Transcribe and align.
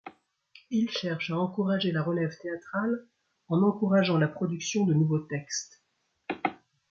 Il 0.71 0.89
cherche 0.89 1.29
à 1.29 1.37
encourager 1.37 1.91
la 1.91 2.01
relève 2.01 2.35
théâtrale 2.39 3.05
en 3.49 3.61
encourageant 3.61 4.17
la 4.17 4.27
production 4.27 4.83
de 4.87 4.95
nouveaux 4.95 5.19
textes. 5.19 5.83